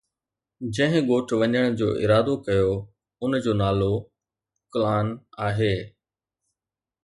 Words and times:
جنهن 0.75 1.01
ڳوٺ 1.09 1.27
وڃڻ 1.39 1.53
جو 1.79 1.87
ارادو 2.03 2.33
ڪيو 2.45 2.73
ان 3.21 3.31
جو 3.43 3.53
نالو 3.61 3.93
”ڪلان“ 4.71 5.07
آهي. 5.47 5.75